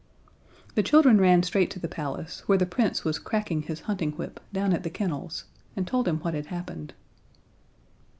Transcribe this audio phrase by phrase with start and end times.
[0.73, 4.39] The children ran straight to the palace, where the Prince was cracking his hunting whip
[4.51, 6.95] down at the kennels, and told him what had happened.